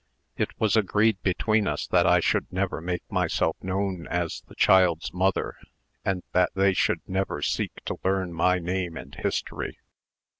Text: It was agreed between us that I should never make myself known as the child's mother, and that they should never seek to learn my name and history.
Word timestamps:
It 0.35 0.59
was 0.59 0.75
agreed 0.75 1.21
between 1.21 1.67
us 1.67 1.85
that 1.85 2.07
I 2.07 2.21
should 2.21 2.51
never 2.51 2.81
make 2.81 3.03
myself 3.11 3.55
known 3.61 4.07
as 4.07 4.41
the 4.47 4.55
child's 4.55 5.13
mother, 5.13 5.57
and 6.03 6.23
that 6.31 6.49
they 6.55 6.73
should 6.73 7.01
never 7.07 7.43
seek 7.43 7.73
to 7.85 7.99
learn 8.03 8.33
my 8.33 8.57
name 8.57 8.97
and 8.97 9.13
history. 9.13 9.77